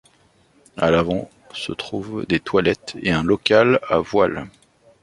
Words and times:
À 0.77 0.89
l'avant 0.89 1.29
se 1.53 1.73
trouvent 1.73 2.25
des 2.25 2.39
toilettes 2.39 2.95
et 3.03 3.11
un 3.11 3.21
local 3.21 3.79
à 3.87 3.99
voiles. 3.99 4.47